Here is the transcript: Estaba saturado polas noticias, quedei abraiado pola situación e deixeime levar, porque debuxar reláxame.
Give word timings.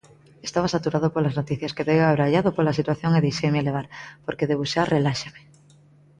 Estaba 0.47 0.73
saturado 0.75 1.07
polas 1.15 1.37
noticias, 1.39 1.75
quedei 1.77 1.99
abraiado 2.01 2.49
pola 2.57 2.77
situación 2.79 3.11
e 3.13 3.23
deixeime 3.25 3.65
levar, 3.67 3.85
porque 4.25 4.49
debuxar 4.51 4.87
reláxame. 4.95 5.41